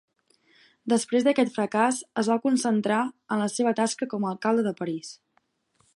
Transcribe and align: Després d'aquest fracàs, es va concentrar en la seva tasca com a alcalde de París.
Després 0.93 1.27
d'aquest 1.27 1.51
fracàs, 1.57 1.99
es 2.23 2.31
va 2.33 2.39
concentrar 2.47 3.03
en 3.35 3.43
la 3.45 3.51
seva 3.59 3.77
tasca 3.81 4.09
com 4.15 4.27
a 4.29 4.33
alcalde 4.35 4.65
de 4.71 4.77
París. 4.81 5.17